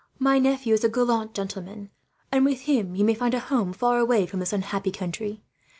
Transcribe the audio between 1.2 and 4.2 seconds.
gentleman, and with him you may find a home far